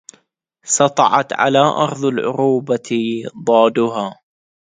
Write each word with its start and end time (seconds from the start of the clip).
سطعت 0.65 1.33
على 1.33 1.59
أرض 1.59 2.05
العروبة 2.05 3.23
ضادها 3.45 4.15